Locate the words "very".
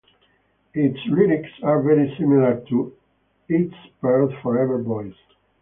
1.83-2.11